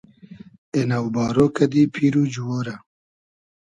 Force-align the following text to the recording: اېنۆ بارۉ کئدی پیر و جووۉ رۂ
اېنۆ 0.75 0.99
بارۉ 1.15 1.37
کئدی 1.55 1.83
پیر 1.93 2.13
و 2.21 2.23
جووۉ 2.33 2.59
رۂ 2.65 2.75